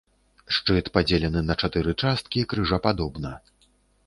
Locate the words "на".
1.49-1.57